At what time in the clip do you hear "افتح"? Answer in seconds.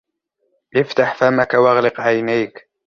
0.75-1.15